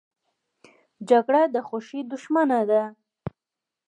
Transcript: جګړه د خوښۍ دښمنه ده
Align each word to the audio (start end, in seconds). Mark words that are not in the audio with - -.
جګړه 1.09 1.41
د 1.53 1.55
خوښۍ 1.67 2.01
دښمنه 2.11 2.59
ده 2.69 2.81